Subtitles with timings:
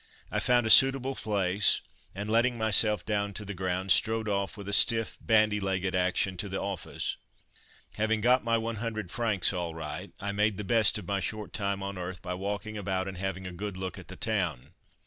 [0.31, 1.79] I found a suitable place
[2.15, 6.37] and, letting myself down to the ground, strode off with a stiff bandy legged action
[6.37, 7.17] to the office.
[7.97, 11.83] Having got my 100 francs all right I made the best of my short time
[11.83, 14.73] on earth by walking about and having a good look at the town.